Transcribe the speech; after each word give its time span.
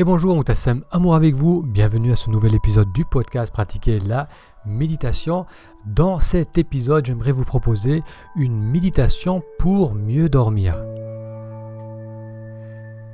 Et 0.00 0.04
bonjour, 0.04 0.34
Moutassem 0.34 0.82
Amour 0.90 1.14
avec 1.14 1.34
vous. 1.34 1.62
Bienvenue 1.62 2.12
à 2.12 2.16
ce 2.16 2.30
nouvel 2.30 2.54
épisode 2.54 2.90
du 2.90 3.04
podcast 3.04 3.52
Pratiquer 3.52 3.98
la 3.98 4.28
méditation. 4.64 5.44
Dans 5.84 6.18
cet 6.18 6.56
épisode, 6.56 7.04
j'aimerais 7.04 7.32
vous 7.32 7.44
proposer 7.44 8.02
une 8.34 8.62
méditation 8.62 9.42
pour 9.58 9.94
mieux 9.94 10.30
dormir. 10.30 10.82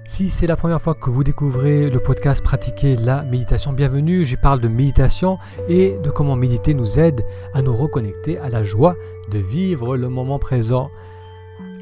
Si 0.06 0.30
c'est 0.30 0.46
la 0.46 0.54
première 0.54 0.80
fois 0.80 0.94
que 0.94 1.10
vous 1.10 1.24
découvrez 1.24 1.90
le 1.90 1.98
podcast 1.98 2.40
Pratiquer 2.44 2.94
la 2.94 3.24
méditation, 3.24 3.72
bienvenue. 3.72 4.24
J'y 4.24 4.36
parle 4.36 4.60
de 4.60 4.68
méditation 4.68 5.38
et 5.68 5.98
de 6.04 6.10
comment 6.10 6.36
méditer 6.36 6.72
nous 6.72 7.00
aide 7.00 7.26
à 7.52 7.62
nous 7.62 7.74
reconnecter 7.74 8.38
à 8.38 8.48
la 8.48 8.62
joie 8.62 8.94
de 9.32 9.40
vivre 9.40 9.96
le 9.96 10.08
moment 10.08 10.38
présent. 10.38 10.90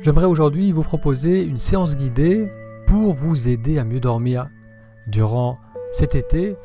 J'aimerais 0.00 0.24
aujourd'hui 0.24 0.72
vous 0.72 0.82
proposer 0.82 1.42
une 1.42 1.58
séance 1.58 1.94
guidée 1.94 2.48
pour 2.86 3.12
vous 3.12 3.48
aider 3.48 3.78
à 3.78 3.84
mieux 3.84 4.00
dormir. 4.00 4.48
Durant 5.06 5.58
cet 5.92 6.14
été, 6.14 6.56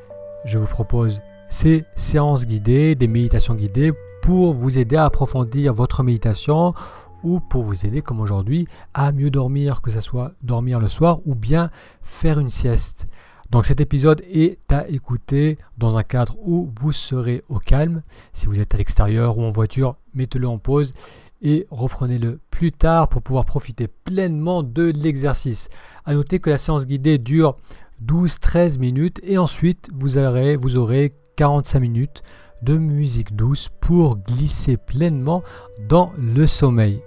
je 0.45 0.57
vous 0.57 0.67
propose 0.67 1.21
ces 1.49 1.84
séances 1.95 2.45
guidées, 2.45 2.95
des 2.95 3.07
méditations 3.07 3.53
guidées 3.53 3.91
pour 4.21 4.53
vous 4.53 4.77
aider 4.77 4.95
à 4.95 5.05
approfondir 5.05 5.73
votre 5.73 6.03
méditation 6.03 6.73
ou 7.23 7.41
pour 7.41 7.63
vous 7.63 7.85
aider 7.85 8.02
comme 8.02 8.21
aujourd'hui 8.21 8.67
à 8.94 9.11
mieux 9.11 9.30
dormir, 9.30 9.81
que 9.81 9.91
ce 9.91 9.99
soit 9.99 10.31
dormir 10.41 10.80
le 10.80 10.88
soir 10.88 11.20
ou 11.25 11.35
bien 11.35 11.70
faire 12.02 12.39
une 12.39 12.49
sieste. 12.49 13.07
Donc 13.49 13.66
cet 13.66 13.81
épisode 13.81 14.21
est 14.31 14.71
à 14.71 14.88
écouter 14.88 15.58
dans 15.77 15.97
un 15.97 16.03
cadre 16.03 16.38
où 16.41 16.71
vous 16.80 16.91
serez 16.94 17.44
au 17.49 17.59
calme. 17.59 18.03
Si 18.31 18.45
vous 18.45 18.59
êtes 18.59 18.73
à 18.73 18.77
l'extérieur 18.77 19.38
ou 19.38 19.44
en 19.44 19.49
voiture, 19.49 19.97
mettez-le 20.13 20.47
en 20.47 20.59
pause 20.59 20.94
et 21.41 21.67
reprenez-le 21.71 22.39
plus 22.52 22.71
tard 22.71 23.09
pour 23.09 23.21
pouvoir 23.21 23.45
profiter 23.45 23.88
pleinement 23.88 24.61
de 24.63 24.83
l'exercice. 24.83 25.67
A 26.05 26.13
noter 26.13 26.39
que 26.39 26.49
la 26.49 26.58
séance 26.58 26.85
guidée 26.85 27.17
dure 27.17 27.58
12-13 28.05 28.80
minutes 28.80 29.20
et 29.23 29.38
ensuite 29.38 29.89
vous 29.94 30.17
aurez, 30.17 30.55
vous 30.55 30.77
aurez 30.77 31.13
45 31.36 31.80
minutes 31.80 32.23
de 32.61 32.78
musique 32.78 33.36
douce 33.36 33.69
pour 33.80 34.17
glisser 34.17 34.78
pleinement 34.78 35.44
dans 35.88 36.11
le 36.17 36.45
sommeil. 36.47 37.02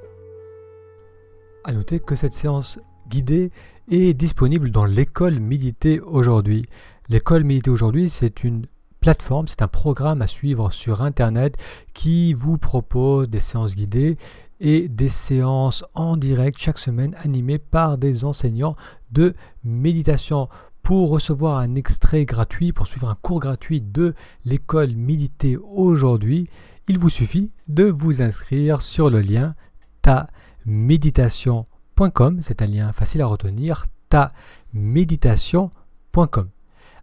A 1.64 1.72
noter 1.72 2.00
que 2.00 2.14
cette 2.14 2.32
séance 2.32 2.80
guidée 3.08 3.50
est 3.90 4.14
disponible 4.14 4.70
dans 4.70 4.84
l'école 4.84 5.38
Méditer 5.38 6.00
aujourd'hui. 6.00 6.64
L'école 7.08 7.44
Méditer 7.44 7.70
aujourd'hui, 7.70 8.08
c'est 8.08 8.42
une 8.42 8.66
plateforme, 9.00 9.48
c'est 9.48 9.62
un 9.62 9.68
programme 9.68 10.22
à 10.22 10.26
suivre 10.26 10.72
sur 10.72 11.02
Internet 11.02 11.56
qui 11.92 12.32
vous 12.32 12.56
propose 12.56 13.28
des 13.28 13.40
séances 13.40 13.74
guidées 13.76 14.16
et 14.60 14.88
des 14.88 15.08
séances 15.08 15.84
en 15.94 16.16
direct 16.16 16.58
chaque 16.58 16.78
semaine 16.78 17.14
animées 17.18 17.58
par 17.58 17.98
des 17.98 18.24
enseignants 18.24 18.76
de 19.10 19.34
méditation. 19.64 20.48
Pour 20.82 21.10
recevoir 21.10 21.58
un 21.58 21.76
extrait 21.76 22.24
gratuit, 22.24 22.72
pour 22.72 22.88
suivre 22.88 23.08
un 23.08 23.14
cours 23.14 23.38
gratuit 23.38 23.80
de 23.80 24.16
l'école 24.44 24.96
Méditer 24.96 25.56
aujourd'hui, 25.56 26.50
il 26.88 26.98
vous 26.98 27.08
suffit 27.08 27.52
de 27.68 27.84
vous 27.84 28.20
inscrire 28.20 28.82
sur 28.82 29.08
le 29.08 29.20
lien 29.20 29.54
ta-méditation.com. 30.02 32.38
C'est 32.42 32.62
un 32.62 32.66
lien 32.66 32.90
facile 32.92 33.22
à 33.22 33.26
retenir, 33.26 33.86
ta-méditation.com. 34.08 36.48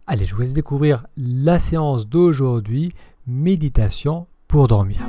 Allez, 0.06 0.26
je 0.26 0.34
vous 0.34 0.42
laisse 0.42 0.52
découvrir 0.52 1.06
la 1.16 1.58
séance 1.58 2.06
d'aujourd'hui, 2.06 2.92
méditation 3.26 4.26
pour 4.46 4.68
dormir. 4.68 5.00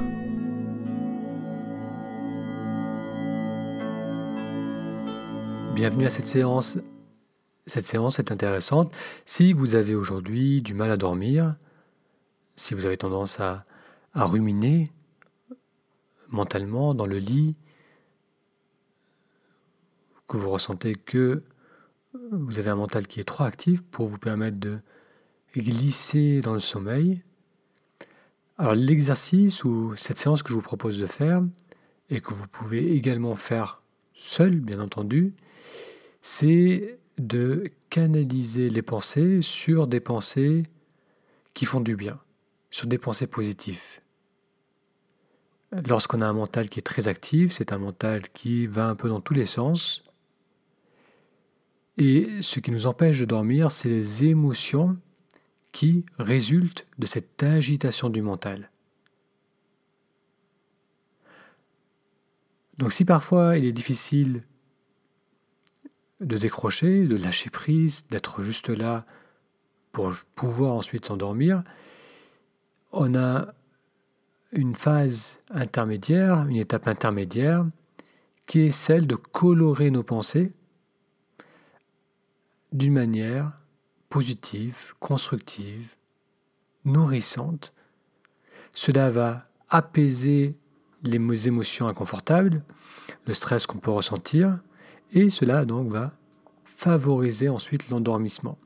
Bienvenue 5.75 6.05
à 6.05 6.09
cette 6.09 6.27
séance 6.27 6.77
cette 7.71 7.85
séance 7.85 8.19
est 8.19 8.33
intéressante 8.33 8.93
si 9.25 9.53
vous 9.53 9.75
avez 9.75 9.95
aujourd'hui 9.95 10.61
du 10.61 10.73
mal 10.73 10.91
à 10.91 10.97
dormir, 10.97 11.55
si 12.57 12.73
vous 12.73 12.85
avez 12.85 12.97
tendance 12.97 13.39
à, 13.39 13.63
ruminer 14.13 14.91
mentalement 16.27 16.93
dans 16.93 17.05
le 17.05 17.17
lit, 17.17 17.55
que 20.27 20.35
vous 20.35 20.49
ressentez 20.49 20.95
que 20.95 21.43
vous 22.33 22.59
avez 22.59 22.69
un 22.69 22.75
mental 22.75 23.07
qui 23.07 23.21
est 23.21 23.23
trop 23.23 23.45
actif 23.45 23.81
pour 23.83 24.05
vous 24.05 24.17
permettre 24.17 24.59
de 24.59 24.79
glisser 25.55 26.41
dans 26.41 26.53
le 26.53 26.59
sommeil. 26.59 27.23
Alors 28.57 28.75
l'exercice 28.75 29.63
ou 29.63 29.95
cette 29.95 30.17
séance 30.17 30.43
que 30.43 30.49
je 30.49 30.55
vous 30.55 30.61
propose 30.61 30.99
de 30.99 31.07
faire 31.07 31.41
et 32.09 32.19
que 32.19 32.33
vous 32.33 32.47
pouvez 32.47 32.97
également 32.97 33.35
faire 33.37 33.81
seul, 34.13 34.59
bien 34.59 34.81
entendu, 34.81 35.33
c'est 36.21 36.99
de 37.27 37.71
canaliser 37.89 38.69
les 38.69 38.81
pensées 38.81 39.41
sur 39.41 39.87
des 39.87 39.99
pensées 39.99 40.67
qui 41.53 41.65
font 41.65 41.81
du 41.81 41.95
bien, 41.95 42.19
sur 42.69 42.87
des 42.87 42.97
pensées 42.97 43.27
positives. 43.27 43.99
Lorsqu'on 45.87 46.21
a 46.21 46.27
un 46.27 46.33
mental 46.33 46.69
qui 46.69 46.79
est 46.79 46.83
très 46.83 47.07
actif, 47.07 47.53
c'est 47.53 47.71
un 47.71 47.77
mental 47.77 48.29
qui 48.29 48.67
va 48.67 48.87
un 48.87 48.95
peu 48.95 49.07
dans 49.07 49.21
tous 49.21 49.33
les 49.33 49.45
sens. 49.45 50.03
Et 51.97 52.41
ce 52.41 52.59
qui 52.59 52.71
nous 52.71 52.87
empêche 52.87 53.19
de 53.19 53.25
dormir, 53.25 53.71
c'est 53.71 53.89
les 53.89 54.25
émotions 54.25 54.97
qui 55.71 56.05
résultent 56.17 56.85
de 56.97 57.05
cette 57.05 57.43
agitation 57.43 58.09
du 58.09 58.21
mental. 58.21 58.69
Donc 62.77 62.91
si 62.91 63.05
parfois 63.05 63.57
il 63.57 63.65
est 63.65 63.71
difficile 63.71 64.43
de 66.21 66.37
décrocher, 66.37 67.05
de 67.05 67.17
lâcher 67.17 67.49
prise, 67.49 68.05
d'être 68.09 68.41
juste 68.41 68.69
là 68.69 69.05
pour 69.91 70.13
pouvoir 70.35 70.73
ensuite 70.73 71.05
s'endormir, 71.05 71.63
on 72.91 73.15
a 73.15 73.53
une 74.51 74.75
phase 74.75 75.39
intermédiaire, 75.49 76.47
une 76.47 76.57
étape 76.57 76.87
intermédiaire, 76.87 77.65
qui 78.45 78.61
est 78.61 78.71
celle 78.71 79.07
de 79.07 79.15
colorer 79.15 79.91
nos 79.91 80.03
pensées 80.03 80.53
d'une 82.71 82.93
manière 82.93 83.57
positive, 84.09 84.93
constructive, 84.99 85.95
nourrissante. 86.85 87.73
Cela 88.73 89.09
va 89.09 89.47
apaiser 89.69 90.57
les 91.03 91.47
émotions 91.47 91.87
inconfortables, 91.87 92.61
le 93.25 93.33
stress 93.33 93.65
qu'on 93.65 93.79
peut 93.79 93.91
ressentir, 93.91 94.59
et 95.11 95.29
cela 95.29 95.65
donc 95.65 95.89
va 95.89 96.13
favoriser 96.63 97.49
ensuite 97.49 97.89
l'endormissement. 97.89 98.57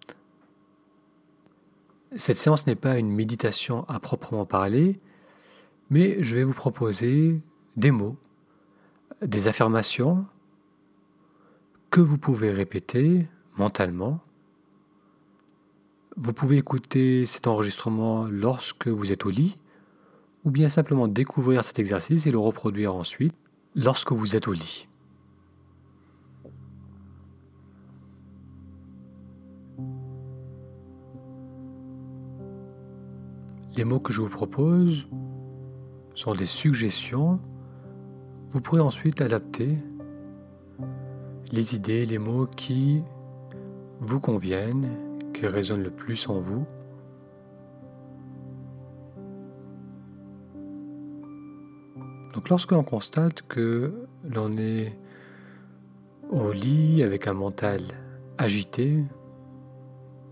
Cette 2.16 2.38
séance 2.38 2.66
n'est 2.66 2.75
pas 2.75 2.97
une 2.97 3.09
méditation 3.09 3.83
à 3.89 4.00
proprement 4.00 4.45
parler, 4.45 5.00
mais 5.89 6.23
je 6.23 6.38
vais 6.38 6.44
vous 6.44 6.53
proposer 6.53 7.41
des 7.75 7.91
mots, 7.91 8.16
des 9.22 9.47
affirmations 9.47 10.25
que 11.89 12.00
vous 12.00 12.17
pouvez 12.17 12.51
répéter 12.51 13.27
mentalement. 13.57 14.22
Vous 16.16 16.31
pouvez 16.31 16.57
écouter 16.57 17.25
cet 17.25 17.47
enregistrement 17.47 18.25
lorsque 18.25 18.88
vous 18.88 19.12
êtes 19.12 19.25
au 19.25 19.29
lit, 19.29 19.59
ou 20.45 20.51
bien 20.51 20.69
simplement 20.69 21.07
découvrir 21.07 21.63
cet 21.63 21.79
exercice 21.79 22.27
et 22.27 22.31
le 22.31 22.38
reproduire 22.38 22.95
ensuite 22.95 23.33
lorsque 23.75 24.13
vous 24.13 24.35
êtes 24.35 24.47
au 24.47 24.53
lit. 24.53 24.88
Les 33.75 33.84
mots 33.84 34.00
que 34.00 34.13
je 34.13 34.22
vous 34.22 34.30
propose 34.30 35.06
sont 36.13 36.34
des 36.34 36.46
suggestions. 36.46 37.41
Vous 38.52 38.62
pourrez 38.62 38.80
ensuite 38.80 39.19
adapter 39.19 39.78
les 41.52 41.75
idées, 41.75 42.06
les 42.06 42.18
mots 42.18 42.47
qui 42.47 43.03
vous 44.00 44.22
conviennent, 44.22 44.97
qui 45.34 45.45
résonnent 45.45 45.83
le 45.83 45.92
plus 45.92 46.30
en 46.30 46.39
vous. 46.39 46.66
Donc 52.33 52.48
lorsque 52.48 52.71
l'on 52.71 52.83
constate 52.83 53.42
que 53.42 54.07
l'on 54.24 54.57
est 54.57 54.98
au 56.30 56.54
lit 56.54 57.04
avec 57.04 57.28
un 57.28 57.33
mental 57.33 57.81
agité, 58.38 59.04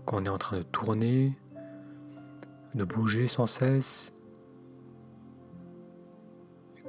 qu'on 0.06 0.24
est 0.24 0.30
en 0.30 0.38
train 0.38 0.58
de 0.58 0.62
tourner, 0.62 1.32
de 2.74 2.84
bouger 2.84 3.28
sans 3.28 3.46
cesse, 3.46 4.12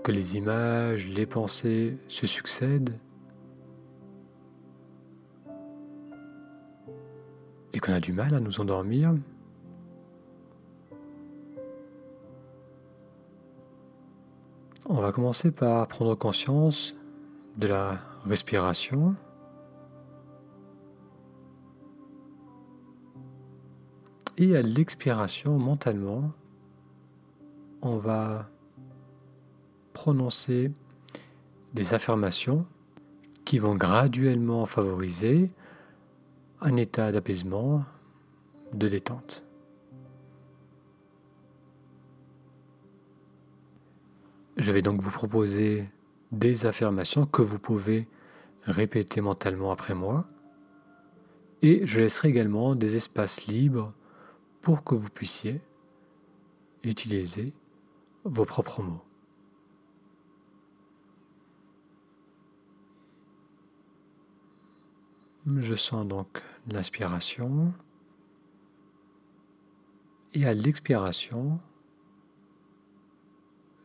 que 0.03 0.11
les 0.11 0.37
images, 0.37 1.07
les 1.07 1.25
pensées 1.25 1.97
se 2.07 2.27
succèdent, 2.27 2.99
et 7.73 7.79
qu'on 7.79 7.93
a 7.93 7.99
du 7.99 8.13
mal 8.13 8.33
à 8.33 8.39
nous 8.39 8.59
endormir, 8.61 9.15
on 14.87 15.01
va 15.01 15.11
commencer 15.11 15.51
par 15.51 15.87
prendre 15.87 16.15
conscience 16.15 16.95
de 17.57 17.67
la 17.67 17.99
respiration. 18.25 19.15
Et 24.37 24.55
à 24.55 24.61
l'expiration, 24.61 25.57
mentalement, 25.57 26.31
on 27.81 27.97
va 27.97 28.49
prononcer 29.93 30.71
des 31.73 31.93
affirmations 31.93 32.65
qui 33.45 33.59
vont 33.59 33.75
graduellement 33.75 34.65
favoriser 34.65 35.47
un 36.59 36.75
état 36.75 37.13
d'apaisement, 37.13 37.85
de 38.73 38.89
détente. 38.89 39.45
Je 44.57 44.71
vais 44.71 44.81
donc 44.81 44.99
vous 45.01 45.11
proposer 45.11 45.87
des 46.31 46.65
affirmations 46.65 47.25
que 47.25 47.41
vous 47.41 47.59
pouvez 47.59 48.07
répéter 48.63 49.21
mentalement 49.21 49.71
après 49.71 49.93
moi. 49.93 50.25
Et 51.61 51.85
je 51.85 52.01
laisserai 52.01 52.29
également 52.29 52.75
des 52.75 52.97
espaces 52.97 53.47
libres 53.47 53.93
pour 54.65 54.83
que 54.83 54.95
vous 54.95 55.11
puissiez 55.11 55.61
utiliser 56.81 57.53
vos 58.23 58.45
propres 58.45 58.81
mots. 58.81 59.05
Je 65.45 65.75
sens 65.75 66.07
donc 66.07 66.41
l'inspiration 66.71 67.75
et 70.33 70.47
à 70.47 70.55
l'expiration, 70.55 71.59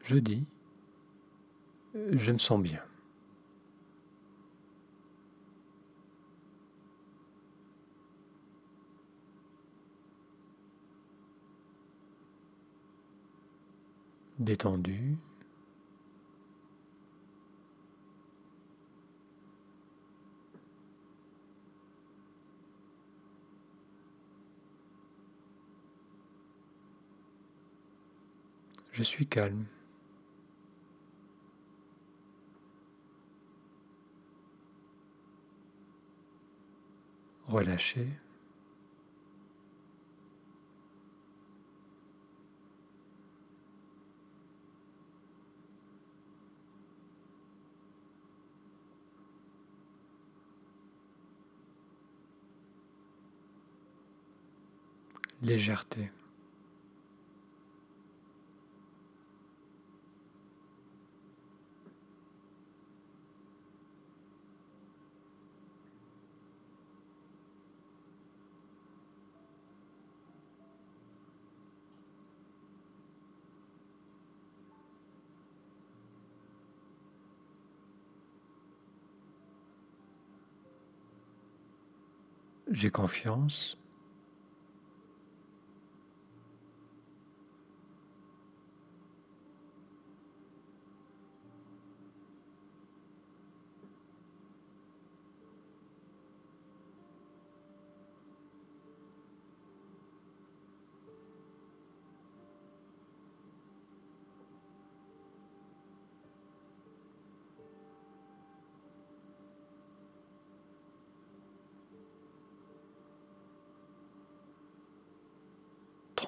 je 0.02 0.16
dis 0.16 0.46
je 1.94 2.32
me 2.32 2.38
sens 2.38 2.58
bien. 2.58 2.82
Détendu. 14.40 15.18
Je 28.92 29.02
suis 29.02 29.26
calme. 29.26 29.66
relâcher. 37.50 38.06
Légèreté. 55.42 56.10
J'ai 82.70 82.90
confiance. 82.90 83.76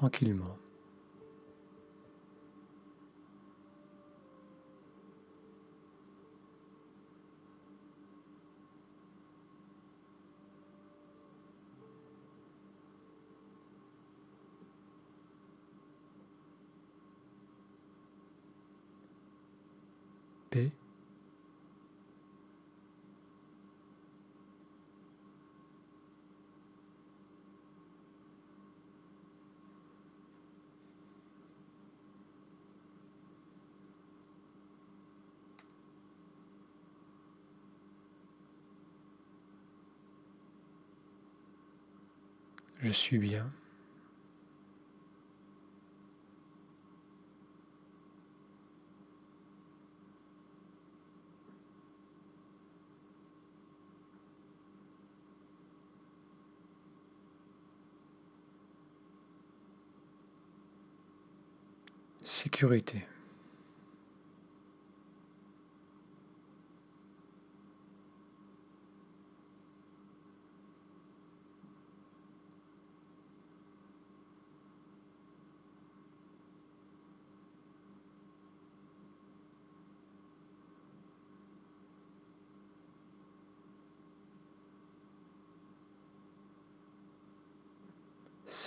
Tranquillement. 0.03 0.62
Je 42.83 42.91
suis 42.91 43.19
bien. 43.19 43.49
Sécurité. 62.25 63.07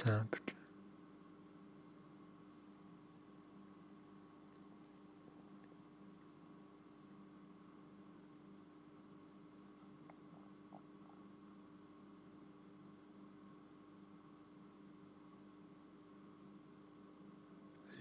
Simple. 0.06 0.40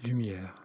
Lumière. 0.03 0.64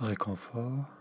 Réconfort. 0.00 0.97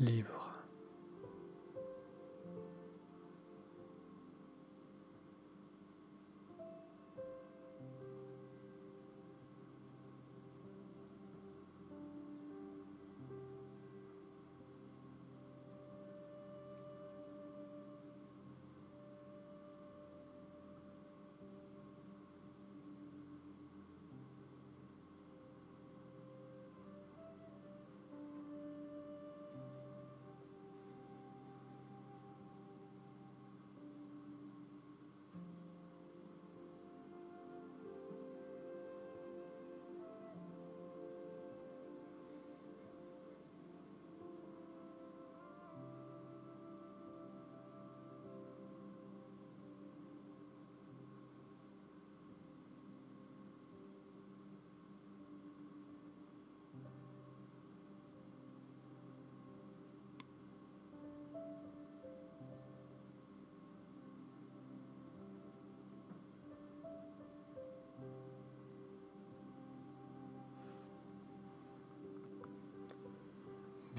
Libre. 0.00 0.47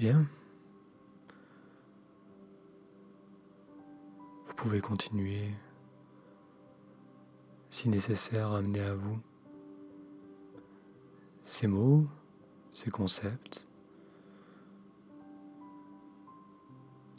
Bien. 0.00 0.26
Vous 4.46 4.54
pouvez 4.54 4.80
continuer, 4.80 5.50
si 7.68 7.90
nécessaire, 7.90 8.52
à 8.52 8.60
amener 8.60 8.80
à 8.80 8.94
vous 8.94 9.18
ces 11.42 11.66
mots, 11.66 12.06
ces 12.72 12.90
concepts 12.90 13.68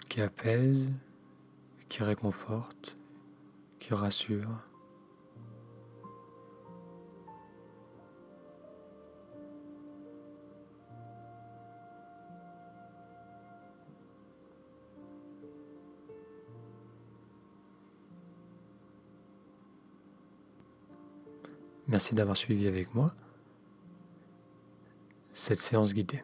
qui 0.10 0.22
apaisent, 0.22 0.90
qui 1.88 2.02
réconfortent, 2.02 2.98
qui 3.78 3.94
rassurent. 3.94 4.71
Merci 21.92 22.16
d'avoir 22.16 22.38
suivi 22.38 22.68
avec 22.68 22.96
moi 22.96 23.14
cette 25.34 25.60
séance 25.60 25.94
guidée. 25.94 26.24